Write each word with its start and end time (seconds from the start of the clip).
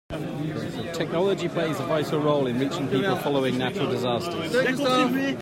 Technology 0.93 1.47
plays 1.47 1.79
a 1.79 1.83
vital 1.85 2.21
role 2.21 2.47
in 2.47 2.57
reaching 2.57 2.87
people 2.87 3.15
following 3.17 3.55
natural 3.59 3.87
disasters. 3.87 4.51